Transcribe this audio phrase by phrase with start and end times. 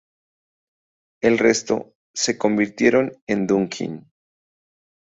[1.21, 4.09] El resto se convirtieron en Dunkin'.